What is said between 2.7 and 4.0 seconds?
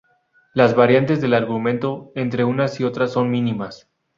y otras son mínimas.